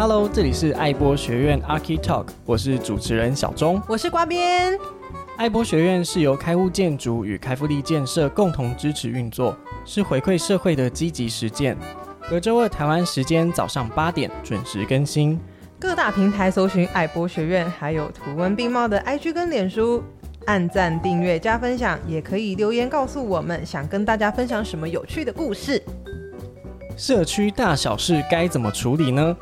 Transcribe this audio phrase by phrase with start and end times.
[0.00, 4.72] Hello，这里是爱播学院 Archi Talk，我是主持人小钟，我是瓜边。
[5.36, 11.76] 爱播学院是由开物建筑与开福利建设共同支持运作，是回馈社会的积极实践。
[12.30, 15.38] 隔周二台湾时间早上八点准时更新，
[15.78, 20.02] 各大平台搜寻爱播学院，还有图文并茂的 IG 跟脸书，
[20.46, 25.82] 按赞、订阅、加分享，也可以留言告诉我们，想跟大家分享什么有趣的故事。
[27.00, 29.34] 社区大小事该怎么处理呢？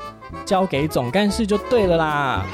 [0.46, 2.46] 交给总干事就对了啦。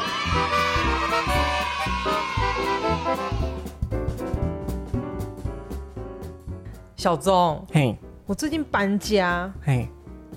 [6.97, 9.87] 小钟，嘿我最近搬家，嘿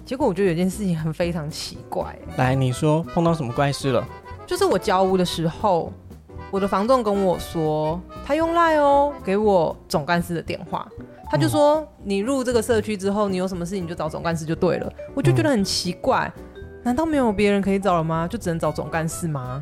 [0.04, 2.14] 结果我觉得有件事情很非常奇怪。
[2.36, 4.06] 来，你说碰到什么怪事了？
[4.46, 5.94] 就是我交屋的时候，
[6.52, 10.88] 我的房东跟我说，他用赖哦给我总干事的电话，
[11.30, 14.92] 他就说、嗯、你入这个社区之后，你有什么事情你就找总干事就对了。
[15.14, 16.32] 我就觉得很奇怪。
[16.36, 16.44] 嗯
[16.84, 18.26] 难道没有别人可以找了吗？
[18.30, 19.62] 就只能找总干事吗？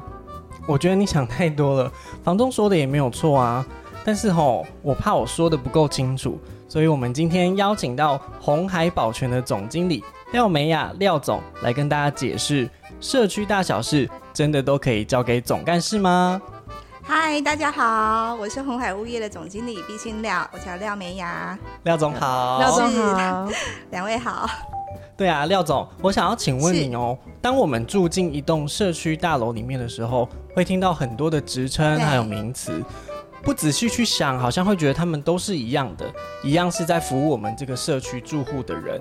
[0.68, 1.92] 我觉得你想太多了。
[2.24, 3.66] 房东说的也没有错啊，
[4.04, 16.40] 但是吼，我怕我说的不够清楚，所以我们今天邀请到红海保全的总经理廖美雅廖总来跟大家解释：社区大小事真的都可以交给总干事吗？
[17.08, 21.58] 嗨，大家好，我是红海物业的总经理毕姓廖，我叫廖梅雅。
[21.84, 23.48] 廖总好，廖总好，
[23.92, 24.50] 两位好。
[25.16, 32.84] 对啊，廖总，我想要请问你哦，是当我们住进一栋社区大楼里面的时候，会听到很多的职称还有名词，
[33.44, 36.12] 不仔细去想，好像会觉得他们都是一样的，
[36.42, 39.00] 一样是在服务我们这个社区住户的人。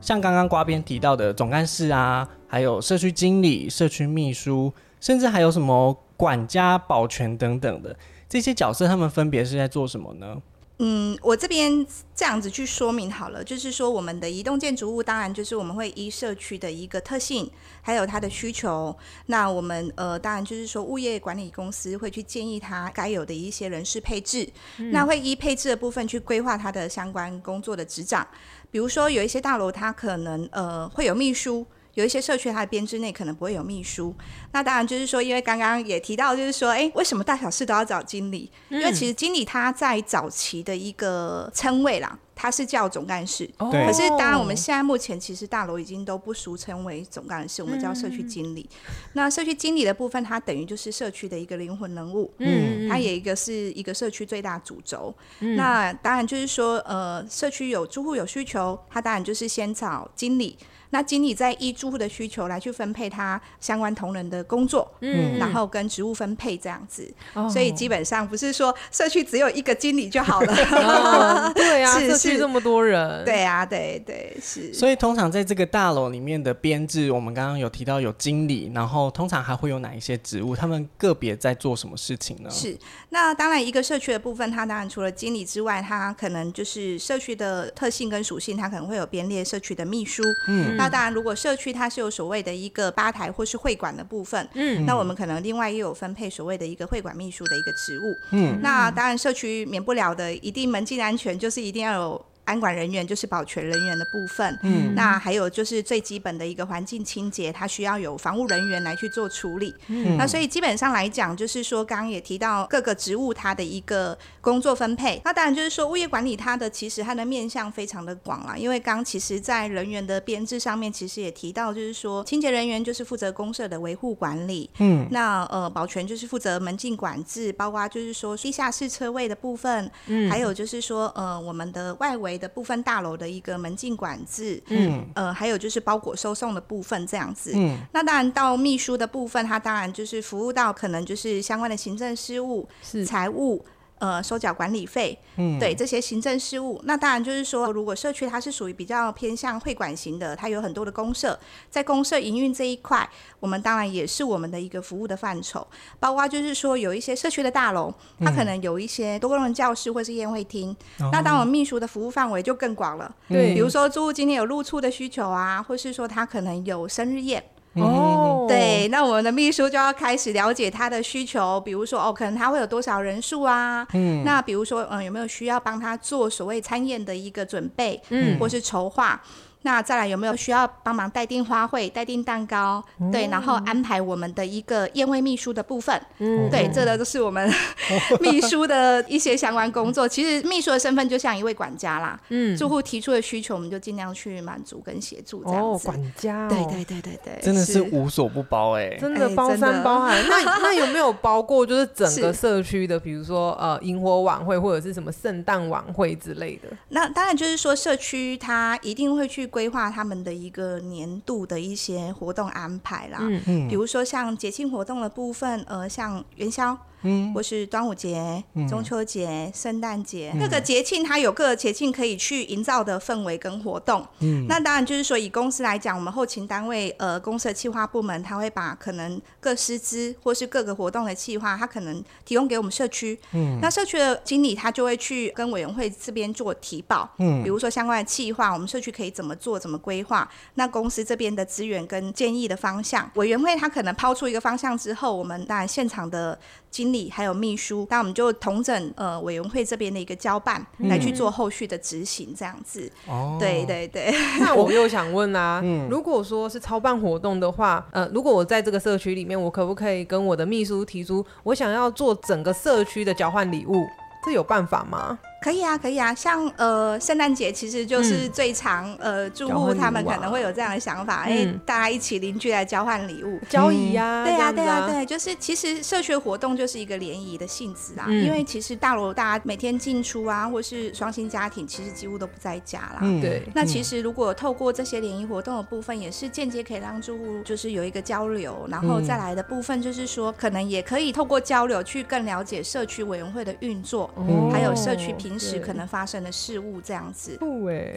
[0.00, 10.40] 像刚刚瓜编提到的总干事啊，还有社区经理、社区秘书，甚至还有什么管家、保全等等的这些角色，他们分别是在做什么呢？
[10.78, 11.84] 嗯，我这边
[12.14, 17.50] 这样子去说明好了，就是说我们的移动建筑物，当然就是我们会依社区的一个特性，
[17.80, 28.24] 还有它的需求，那我们呃，当然就是说物业管理公司会去建议他该有的一些人事配置，嗯、那会依配置的部分去规划他的相关工作的执掌，
[28.70, 31.66] 比如说有一些大楼，它可能呃会有秘书。
[31.94, 34.14] 有一些社区，它的编制内可能不会有秘书。
[34.52, 38.50] 那当然就是说，因为刚刚也提到，就是说，哎，为什么大小事都要找经理？
[38.70, 43.48] 嗯、因为其实经理他在早期的一个称谓啦，他是叫总干事。
[43.58, 48.66] 哦、可是当然，我们现在目前其实大楼已经都不俗称为总干事，我们叫社区经理。
[48.70, 52.32] 嗯、那社区经理的部分，它等于就是社区的一个灵魂人物。
[52.38, 55.14] 嗯，它也一个是一个社区最大主轴。
[55.40, 60.56] 嗯、那当然就是说，呃，社区有住户有需求，他当然就是先找经理。
[60.92, 70.52] 那经理在依住户的需求来去分配他相关同仁的工作，嗯，然后跟职务分配这样子，嗯、所以基本上不是说社区只有一个经理就好了。
[71.48, 74.72] 哦、对啊， 是社区这么多人，对啊，对对是。
[74.74, 80.54] 所以通常在这个大楼里面的编制，我们刚刚有提到有经理，然后通常还会有哪一些职务？
[80.54, 82.50] 他们个别在做什么事情呢？
[82.50, 82.76] 是，
[83.08, 90.81] 那当然一个社区的部分，它当然除了经理之外，它可能就是社区的特性跟属性，它可能会有编列社区的秘书，嗯。
[90.82, 102.26] 那当然，如果社区它是有所谓的一个吧台或是会馆的部分，嗯，那我们可能另外又有分配所谓的一个会馆秘书的一个职务，嗯，那当然社区免不了的，一定门禁安全就是一定要有。
[102.44, 132.31] 安管人员就是保全人员的部分，嗯，那还有就是最基本的一个环境清洁，它需要有防务人员来去做处理，嗯，那所以基本上来讲，就是说刚刚也提到各个职务它的一个工作分配，那当然就是说物业管理它的其实它的面向非常的广啦，因为刚其实在人员的编制上面，其实也提到就是说清洁人员就是负责公社的维护管理，嗯，那呃保全就是负责门禁管制，包括就是说地下室车位的部分，嗯，还有就是说呃我们的外围。
[132.36, 143.64] 的部分大楼的一个门禁管制，嗯，呃，还有就是包裹收送的部分这样子，嗯，那当然到秘书的部分，它当然就是服务到可能就是相关的行政事务、是财务。
[144.02, 151.38] 呃，收缴管理费，嗯，对这些行政事务，那当然就是说，如果社区它是属于比较偏向会馆型的，它有很多的公社，
[151.70, 153.08] 在公社营运这一块，
[153.38, 155.64] 我们当然也是我们的一个服务的范畴，
[156.00, 167.40] 包括就是说有一些社区的大楼，它可能有一些多功能教室或是宴会厅，嗯、那当我们秘书的服务范围就更广了，对，比如说住户今天有入厝的需求啊，或是说他可能有生日宴。
[167.74, 173.86] 哦，对，那我们的秘书就要开始了解他的需求，比如说哦，可能他会有多少人数啊？
[173.94, 179.20] 嗯，那比如说嗯，有没有需要帮他做所谓餐宴的一个准备，嗯，或是筹划？
[179.62, 182.82] 那再来有没有需要帮忙代订花卉、代订蛋糕？
[183.00, 186.00] 嗯、对，然后安排我们的一个宴会秘书的部分。
[186.18, 187.48] 嗯，对，这个都是我们
[188.20, 190.08] 秘书的一些相关工作。
[190.08, 192.20] 其实秘书的身份就像一位管家啦。
[192.30, 195.44] 嗯，住户提出的需求，我们就尽量去满足跟协助。
[195.44, 196.48] 这样子，哦，管家、哦。
[196.48, 200.20] 对对对对对，真的是无所不包哎、欸，真的包山包海。
[200.28, 206.68] 那 那有没有包过就是整个社区的，比如说呃萤火晚会或者是什么圣诞晚会之类的？
[206.88, 209.51] 那当然就是说社区它一定会去。
[209.52, 216.76] 规划他们的一个年度的一些活动安排啦，嗯嗯，比如说像节庆活动的部分，呃，像元宵。
[217.02, 224.06] 嗯，或是端午节、中秋节、圣诞节，各个节庆它有各个节庆可以去营造的氛围跟活动。
[224.20, 233.18] 嗯，那当然就是说，以公司来讲，我们后勤单位呃，公司的企划部门，他会把可能各师资或是各个活动的企划，他可能提供给我们社区。
[233.32, 237.08] 嗯，那社区的经理他就会去跟委员会这边做提报。
[237.18, 240.28] 嗯，比如说相关的企划，我们社区可以怎么做、怎么规划？
[240.54, 246.38] 那公司这边的资源跟建议的方向，委员会他可能抛出一个方向之后，我们当然现场的。
[246.72, 252.90] 经理还有秘书，那我们就同整呃委员会这边的一个交办，嗯、来去做后续的执行，这样子。
[253.06, 254.10] 哦，对对对。
[254.40, 263.84] 那我又想问啊， 嗯、如果说是操办活动的话，呃，如果我在这个社区里面，我可不可以跟我的秘书提出，我想要做整个社区的交换礼物？
[264.24, 265.18] 这有办法吗？
[265.42, 283.42] 可以啊，可以啊，像呃圣诞节其实就是最常、嗯、呃住户他们可能会有这样的想法，哎、嗯，大家一起邻居来交换礼物，交谊啊，对啊，对啊，对，就是其实社区活动就是一个联谊的性质啦，嗯、因为其实大楼大家每天进出啊，或是双薪家庭，其实几乎都不在家啦，嗯、对。
[283.54, 297.36] 那其实如果透过这些联谊活动的部分，也是间接可以让住户就是有一个交流，然后再来的部分就是说，可能也可以透过交流去更了解社区委员会的运作，嗯、还有社区平时可能发生的事物这样子，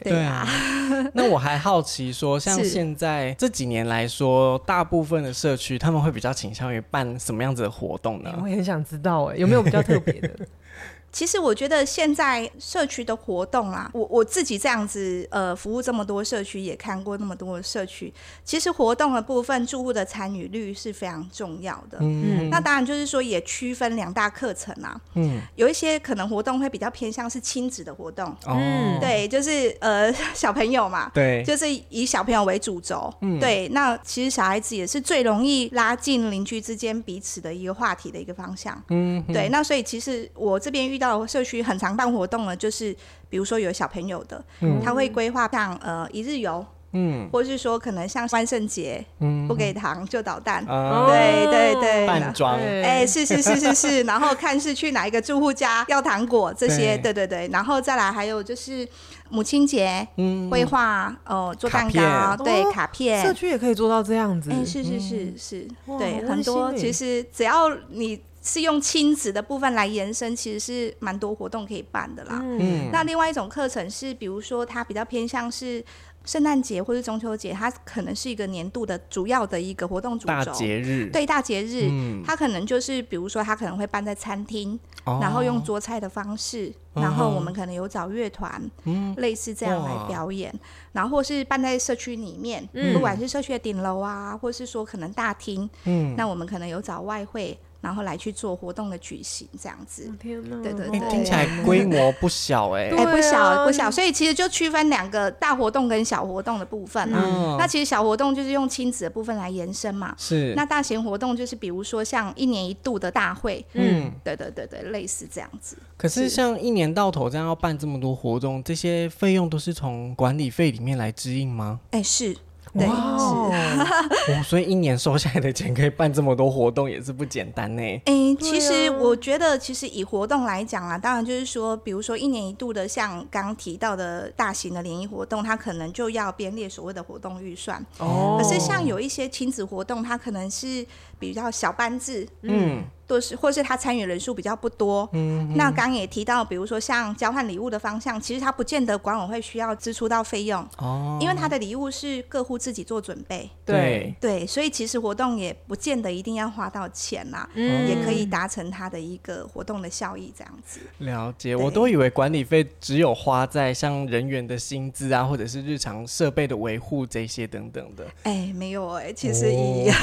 [0.04, 0.48] 对啊。
[1.14, 8.38] 那我还好奇说，像现在这几年来说，大部分的社区他们会比较倾向于办什么样子的活动呢？
[8.42, 10.30] 我也很想知道，哎，有没有比较特别的？
[11.16, 18.14] 其实我觉得现在社区的活动啊，我我自己这样子呃服务这么多社区，也看过那么多的社区，
[18.44, 22.00] 其实活动的部分住户的参与率是非常重要的。
[22.02, 25.00] 嗯，那当然就是说也区分两大课程啊。
[25.14, 28.36] 嗯，有一些可能活动会比较偏向是亲子的活动。
[28.46, 33.10] 嗯，对，就是呃 小朋友嘛，对，就是以小朋友为主轴。
[33.22, 38.84] 嗯，对，那其实小孩子也是最容易拉近邻居之间彼此的一个话题的一个方向。
[38.90, 41.05] 嗯，对，那所以其实我这边遇到。
[41.08, 42.96] 到社区很常办活动了，就是
[43.30, 58.88] 比如说有小朋友的，嗯、他会规划像呃一日游，嗯，或是说可能像万圣节，嗯，不给糖就捣蛋，哦、对对对，扮装，哎，是是是是是，然后看是去哪一个住户家要糖果这些，对，对对对，然后再来还有就是
[59.30, 62.38] 母亲节，嗯，绘画哦做蛋糕，片。
[62.44, 68.22] 对卡片，社区也可以做到这样子，哎，是是是是，嗯、对，很多其实只要你。
[68.46, 72.40] 是用亲子的部分来延伸，其实是蛮多活动可以办的啦。
[72.44, 75.84] 嗯，那另外一种课程是，比如说它比较偏向是
[76.24, 80.28] 圣诞节或是中秋节，它可能是一个年度的主要的一个活动主轴。
[80.28, 81.10] 大节日。
[81.12, 90.54] 对，大节日，嗯，它可能就是比如说它可能会办在餐厅，哦、然后用桌菜的方式，然后我们可能有找乐团，嗯，类似这样来表演，
[90.92, 97.58] 然后或是办在社区里面，嗯、不管是社区的顶楼啊，或是说可能大厅，嗯，那我们可能有找外烩。
[97.86, 100.12] 然后来去做活动的举行，这样子。
[100.20, 107.58] 天哪，对对对，听起来规模不小哎，哎不小不小，所以其实就区分两个大活动跟小活动的部分啊。
[107.60, 110.16] 那其实小活动就是用亲子的部分来延伸嘛。
[110.18, 110.56] 是。
[110.56, 115.78] 那大型活动就是比如说像一年一度的大会，嗯，对对对对，类似这样子。
[115.96, 121.80] 可是像一年到头这样要办这么多活动，这些费用都是从管理费里面来支应吗？
[121.92, 122.36] 哎是。
[122.78, 123.50] 对，哇，
[124.44, 127.82] 所以一年收下来的钱可以办这么多活动，也是不简单呢。
[127.82, 137.84] 哎、欸，其实我觉得，其实以活动来讲啊，当然就是说，比如说一年一度的，像刚刚提到的大型的联谊活动，它可能就要编列所谓的活动预算。
[138.00, 138.38] 哦。
[138.40, 140.86] 可是像有一些亲子活动，它可能是
[141.18, 142.84] 比较小班制，嗯。
[143.08, 145.08] 都是，或是他参与人数比较不多。
[145.14, 153.50] 嗯，那刚刚也提到，比如说像交换礼物的方向，其实他不见得管委会需要支出到费用哦，因为他的礼物是各户自己做准备。
[153.66, 160.80] 对对，所以其实活动也不见得一定要花到钱啦，嗯，也可以达成他的一个活动的效益这样子。
[161.00, 168.06] 了解，我都以为管理费只有花在像人员的薪资啊，或者是日常设备的维护这些等等的。
[168.24, 169.96] 哎，没有哎，其实一样。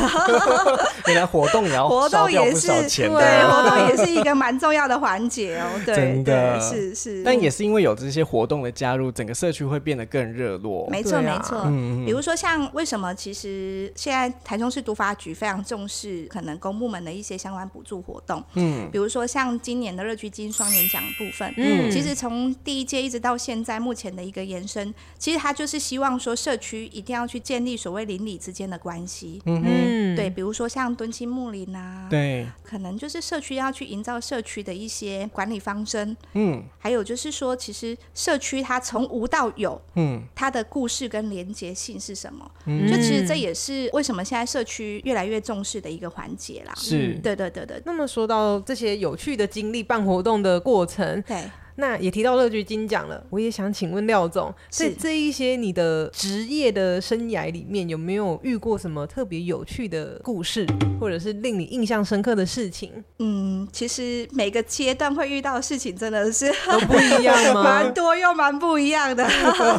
[1.07, 2.92] 原来活动也要活动也是。
[2.93, 5.67] 钱对，活动也是一个蛮重要的环节哦。
[5.87, 7.23] 对，真的对是是。
[7.25, 10.87] 但也是因为有这些活动的加入，整个社区会变得更热络。
[10.91, 11.63] 没错没错。
[11.65, 18.43] 嗯，比如说像为什么其实现在台中市都发局非常重视可能公部门的一些相关补助活动。
[18.55, 18.89] 嗯。
[18.93, 29.41] 比如说像今年的乐居金双年奖部分，嗯，其实从第一届一直到现在目前的一个延伸，其实他就是希望说社区一定要去建立所谓邻里之间的关系。
[29.47, 30.17] 嗯嗯。
[30.17, 36.17] 对，比如说像敦亲睦邻啊，对，可能就是社区要去营造社区的一些管理方针。
[36.35, 36.63] 嗯。
[36.79, 42.51] 还有就是说，其实社区它从无到有，嗯，它的故事跟连结性是什么？
[42.67, 46.73] 嗯，就其实这也是为什么现在社区越来越重视的一个环节啦。
[46.77, 47.81] 是，对对对对。
[47.85, 51.43] 那么说到这些有趣的经历、办活动的过程，对。
[51.83, 60.65] 那也提到乐居金奖了，我也想请问廖总，在这一些你的职业的生涯里面，有没有遇过什么特别有趣的故事，
[61.01, 62.93] 或者是令你印象深刻的事情？
[63.19, 67.65] 嗯，其实每个阶段会遇到的事情真的是都不一样吗？
[67.83, 69.29] 蛮多又蛮不一样的。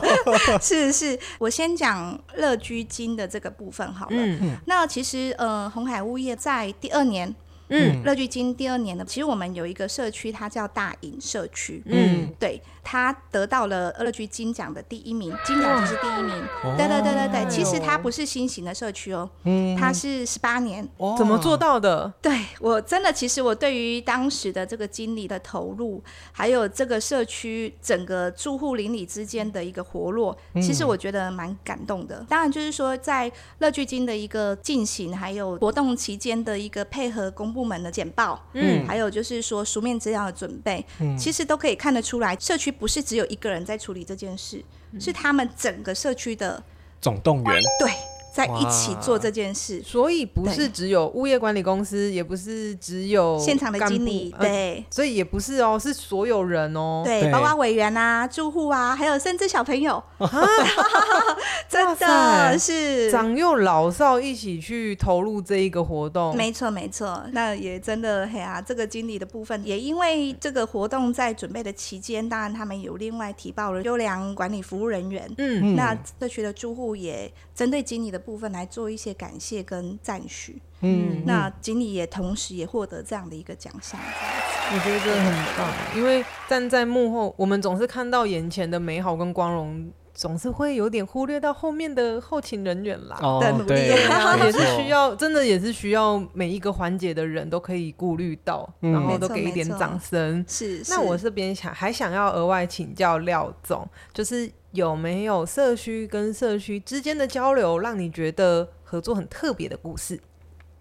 [0.60, 4.18] 是是，我先讲乐居金的这个部分好了。
[4.18, 7.34] 嗯，那其实呃，红海物业在第二年。
[7.70, 11.82] 嗯，乐居金第二年呢，其实我们有一个社区，它叫大隐社区。
[11.86, 16.36] 嗯，对，它得到了乐居金奖的第一名，金奖就是第一名。
[16.64, 20.88] 哦、对对对对对，其实它不是新型的社区哦，嗯，它是十八年。
[20.98, 22.14] 哦，怎么做到的？
[22.22, 32.18] 对，我真的，其实我对于当时的这个经理的投入，还有这个社区整个住户邻里之间的一个活络，其实我觉得蛮感动的。
[32.20, 37.63] 嗯、当然，就是说在乐居金的一个进行，还有活动期间的一个配合公布。
[37.64, 46.62] 部门的简报，嗯，还有就是说书面资料的准备，嗯，其实都可以看得出来，社区不是只有一个人在处理这件事，嗯，是他们整个社区的
[47.00, 47.90] 总动员，对。
[48.34, 60.02] 在一起做这件事，所以不是只有物业管理公司，也不是只有现场的经理，对、呃，所以也不是哦，是所有人哦，对，包括委员啊、住户啊，还有甚至小朋友，
[61.70, 63.12] 真的是。
[63.12, 78.24] 长幼老少一起去投入这一个活动，没错没错，那也真的嘿啊，这个经理的部分也因为这个活动在准备的期间，当然他们有另外提报了优良管理服务人员，嗯，那社区的住户也针对经理的。
[78.24, 93.74] 部分来做一些感谢跟赞许，嗯，那经理也同时也获得这样的一个奖项，我觉得这很棒，因为站在幕后，我们总是看到眼前的美好跟光荣，总是会有点忽略到后面的后勤人员啦哦，的努力，
[94.44, 100.44] 也是需要，真的也是需要每一个环节的人都可以顾虑到，嗯、然后都给一点掌声。
[100.48, 104.52] 是，那我这边想还想要额外请教廖总，就是。
[104.74, 110.20] 有没有社区跟社区之间的交流，让你觉得合作很特别的故事？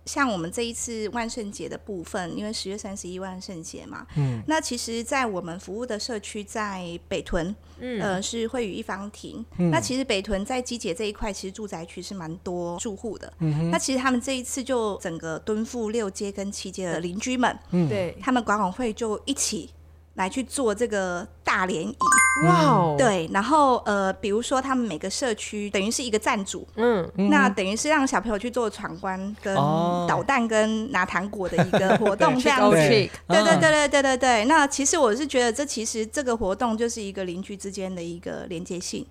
[0.05, 9.45] 像我们这一次万圣节的部分，因为十月三十一万圣节嘛，嗯，那其实，在我们服务的社区在北屯，嗯，呃，是惠宇一方庭。
[9.59, 13.33] 嗯、那其实北屯在基捷这一块，其实住宅区是蛮多住户的。
[13.39, 19.71] 嗯哼，那其实他们这一次就整个敦富六街跟七街的邻居们，嗯，对，他们管委会就一起。
[20.15, 21.97] 来去做这个大联谊，
[22.45, 22.95] 哇哦！
[22.99, 32.77] 对，然后呃，比如说他们每个社区等于是一个站主，嗯，那等于是让小朋友去做闯关、跟捣蛋、跟拿糖果的一个活动， 这样子。
[32.77, 34.45] 对对对对对对对。
[34.45, 39.07] 那其实我是觉得，这其实这个活动就是一个邻居之间的一个连接性。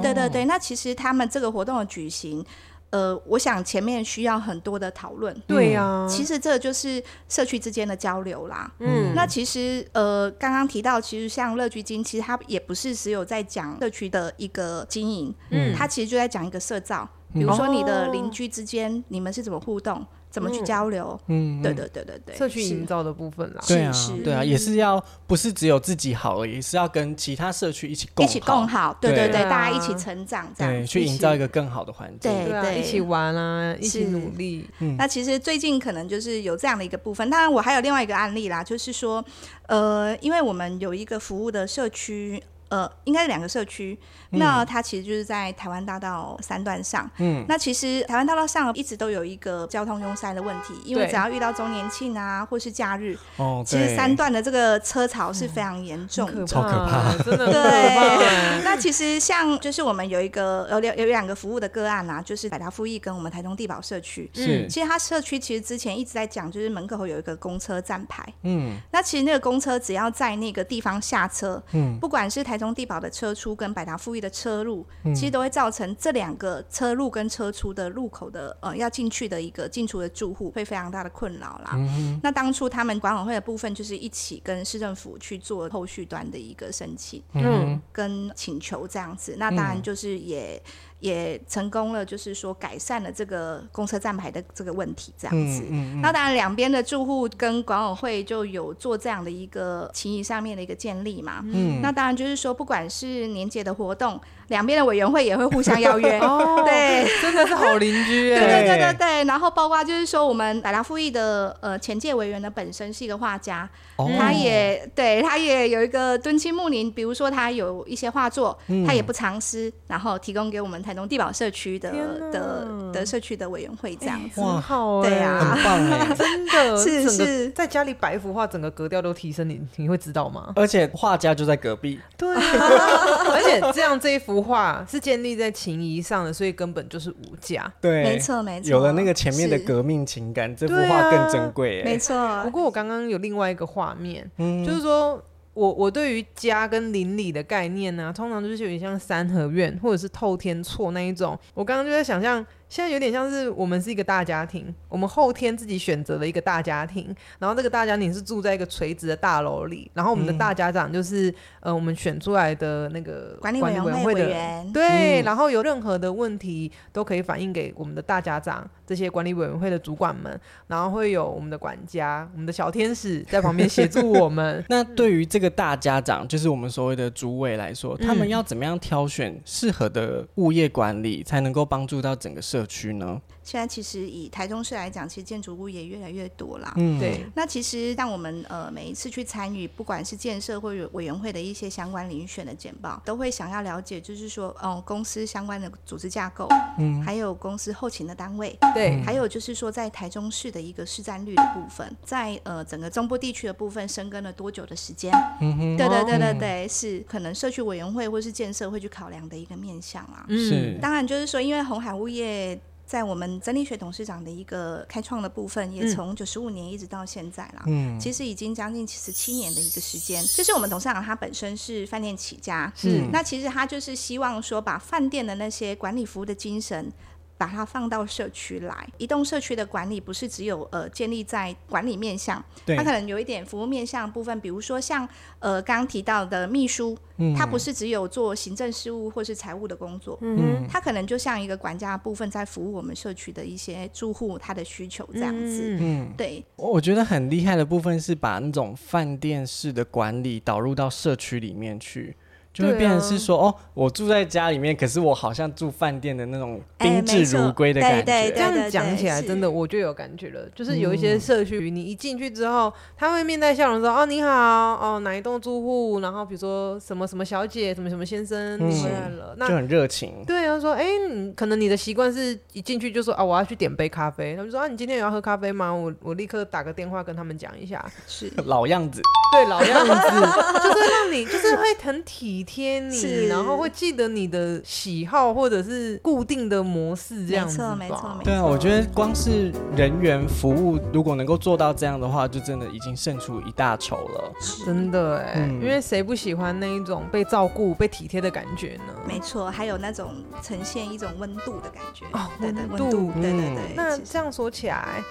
[0.00, 0.44] 对对对。
[0.44, 2.44] 那其实他们这个活动的举行。
[2.90, 5.34] 呃，我想前面需要很多的讨论。
[5.46, 8.70] 对呀、啊，其实这就是社区之间的交流啦。
[8.78, 20.06] 嗯，那其实呃，刚刚提到，其实像乐居金，其实它也不是只有在讲社区的一个经营，嗯，它其实就在讲一个社造，比如说你的邻居之间，嗯、你们是怎么互动？
[20.36, 21.18] 怎么去交流？
[21.28, 34.68] 嗯，对对对对对，社区营造的部分啦，对啊，对啊，也是要不是只有自己好而已，是要跟其他社区一起共一起共好，对对对，大家一起成长，这样去营造一个更好的环境，对对，一起玩啊，一起努力。
[34.98, 39.24] 那其实最近可能就是有这样的一个部分，当然我还有另外一个案例啦，就是说，
[39.68, 42.42] 呃，因为我们有一个服务的社区。
[42.68, 43.98] 呃，应该是两个社区，
[44.32, 47.08] 嗯、那它其实就是在台湾大道三段上。
[47.18, 56.26] 嗯，那其实台湾大道上一直都有一个交通拥塞的问题，因为只要遇到周年庆啊，或是假日，哦，其实三段的这个车潮是非常严重。
[56.34, 57.52] 的，超可怕， 真的。
[57.52, 64.28] 对，那其实像就是我们有一个有两有两个服务的个案啊，就是百达富义跟我们台中地堡社区。
[64.34, 68.26] 嗯，其实它社区其实之前一直在讲，就是门口有一个公车站牌。
[68.42, 81.72] 嗯，那其实那个公车只要在那个地方下车，嗯，不管是台台中地保的车出跟百达富裕的车入，嗯其实都会造成这两个车入跟车出的路口的呃要进去的一个进出的住户会非常大的困扰啦。
[81.74, 90.62] 嗯那当初他们管委会的部分就是一起跟市政府去做后续端的一个申请嗯跟请求这样子，那当然就是也。
[91.00, 95.62] 也成功了，就是说改善了这个公车站牌的这个问题，这样子。
[95.70, 101.42] 嗯嗯那当然，两边的住户跟管委会就有做这样的一个情谊上面的一个建立嘛。
[101.44, 106.18] 嗯那当然就是说，不管是年节的活动，两边的委员会也会互相邀约。
[106.24, 108.62] 哦，对，真的是好邻居 对哎。
[108.62, 109.24] 对对对对。
[109.24, 121.90] 然后包括就是说，我们百达富裕的呃前届委员呢，本身是一个画家，哦他也对他也有一个敦亲睦邻，比如说他有一些画作，他也不藏私，然后提供给我们台东地堡社区的
[122.30, 124.40] 的的社区的委员会这样子。
[124.40, 125.40] 哇好哎，对啊。
[125.40, 127.50] 很棒哎， 真的 是整个是。
[127.50, 130.52] 在家里摆一幅画，整个格调都提升，你你会知道吗？
[130.54, 132.40] 而且画家就在隔壁，对啊，
[133.34, 137.72] 而且这样这一幅画是建立在情谊上的，所以根本就是无价。
[137.80, 138.70] 对，没错没错。
[138.70, 142.42] 有了那个前面的革命情感，这幅画更珍贵哎，没错。
[142.44, 144.64] 不过我刚刚有另外一个画面，嗯。
[144.64, 145.20] 就是说
[145.56, 151.36] 我我对于家跟邻里的概念呢、通常就是有点像三合院或者是透天厝那一种。
[151.54, 174.64] 我刚刚就在想象，现在有点像是我们是一个大家庭，我们后天自己选择了一个大家庭，然后这个大家庭是住在一个垂直的大楼里，然后我们的大家长就是、呃我们选出来的那个管理委员会会的委员对，嗯然后有任何的问题都可以反映给我们的大家长这些管理委员会的主管们，然后会有我们的管家、我们的小天使在旁边协助我们。
[174.70, 183.20] 那对于这个大家长，就是我们所谓的主委来说，他们嗯要怎么样挑选适合的物业管理，才能够帮助到整个社社区呢？
[183.46, 186.74] 现在其实以台中市来讲，其实建筑物也越来越多啦。
[186.76, 205.12] 嗯，对，那其实让我们呃每一次去参与，不管是建设或者委员会的一些相关遴选的简报，都会想要了解，就是说，哦、公司相关的组织架构，嗯还有公司后勤的单位，对，还有就是说，在台中市的一个市占率的部分，在呃整个中部地区的部分深耕了多久的时间？
[205.40, 210.26] 嗯哼，对对对对对，是可能社区委员会或是建设会去考量的一个面向啦。
[210.28, 220.24] 是嗯，当然就是说，因为红海物业在我们曾丽雪董事长的一个开创的部分，也从九十五年一直到现在啦，嗯，其实已经将近十七年的一个时间。
[220.24, 226.92] 就是我们董事长他本身是饭店起家，是嗯那其实他就是希望说，把饭店的那些管理服务的精神。
[227.38, 232.76] 把它放到社区来，移动社区的管理不是只有呃建立在管理面向，对。
[232.76, 235.06] 它可能有一点服务面向的部分，比如说像
[235.38, 237.34] 呃刚刚提到的秘书，嗯。
[237.34, 240.66] 他不是只有做行政事务或是财务的工作，嗯。
[240.68, 245.76] 他可能就像一个管家的部分，在服务我们社区的一些住户他的需求这样子。
[245.78, 245.78] 嗯。
[245.80, 252.16] 嗯，对，我我觉得很厉害的部分是把那种饭店式的管理导入到社区里面去。
[252.56, 258.10] 就会变成是说，哦，我住在家里面，可是我好像住饭店的那种宾至如归的感觉。
[258.10, 260.40] 哎没错这样对对讲起来，真的我就有感觉了。
[260.54, 266.00] 就是有一些社区，你一进去之后，他会面带笑容说：“哦，你好，哦，哪一栋住户？
[266.00, 270.24] 然后比如说什么什么小姐，什么什么先生，你回来了。”那就很热情。
[270.26, 275.70] 对啊，说：“哎，你可能你的习惯是一进去就说啊，我要去点杯咖啡。”他们说：“啊，你今天有要喝咖啡吗？
[275.74, 279.92] 我我立刻打个电话跟他们讲一下。”是 老样子，对，老样子，
[280.62, 287.74] 就是让你，就是会很体贴你，然后会记得你的喜好或者是固定的模式这样子吧。
[287.74, 294.32] 没错没错没错对啊，我觉得光是人员服务，如果能够做到这样的话，就真的已经胜出一大筹了。
[294.64, 298.94] 真的哎，嗯因为谁不喜欢那一种被照顾、被体贴的感觉呢？
[299.06, 303.62] 没错，还有那种呈现一种温度的感觉哦对对温度温度，对对嗯对。
[303.74, 305.02] 那这样说起来，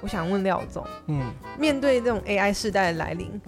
[0.00, 3.40] 我想问廖总，嗯，面对这种 AI 世代的来临，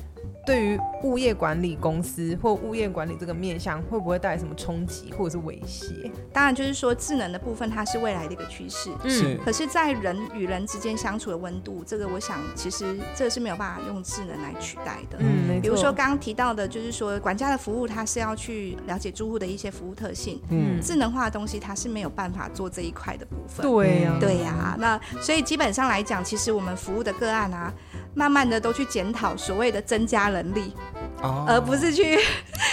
[0.45, 6.11] 对于物业管理公司或物业管理这个面向，会不会带来什么冲击或者是威胁？
[6.33, 8.91] 当然就是说智能的部分，它是未来的一个趋势。
[9.05, 15.19] 嗯可是，在人与人之间相处的温度，这个我想其实这个是没有办法用智能来取代的。
[15.21, 23.65] 嗯，比如说刚刚提到的，就是说管家的服务，它是要去了解住户的一些服务特性，嗯智能化的东西它是没有办法做这一块的部分。
[23.65, 27.73] 对呀、嗯对呀、那所以基本上来讲，其实我们服务的个案啊，
[28.15, 30.73] 慢慢的都去检讨所谓的增加能力，
[31.23, 31.45] 哦。
[31.49, 32.17] 而不是去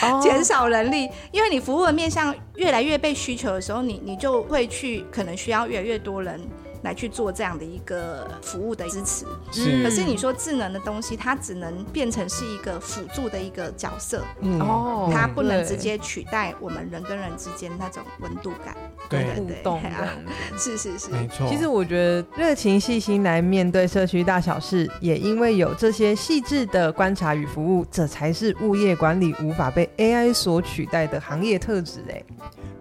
[0.02, 0.19] 哦。
[0.23, 6.39] 减少人力，因为你服务的面向越来越被需求的时候，你你就会去可能需要越来越多人
[6.84, 9.26] 来去做这样的一个服务的支持。
[9.52, 18.76] 是可是你说智能的东西，它只能变成是一个辅助的一个角色，嗯哦，它不能直接取代我们人跟人之间那种温度感。
[19.08, 19.82] 跟对互动。
[20.58, 21.48] 是是是，没错。
[21.50, 32.04] 其实我觉得热情细心来面对社区大小事，也因为有这些细致的观察与服务，这才是物业管理无法被 AI 所取代的行业特质。
[32.10, 32.24] 哎，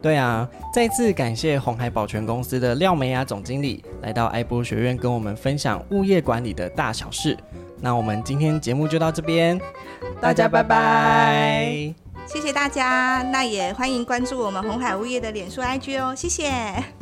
[0.01, 7.37] 对啊，再次感谢鸿海保全公司的廖美雅总经理来到艾波学院跟我们分享物业管理的大小事。
[7.81, 9.61] 那我们今天节目就到这边，
[10.21, 11.95] 大家拜拜。
[12.27, 16.98] 谢谢大家，那也欢迎关注我们鸿海物业的脸书 IG 哦，谢谢。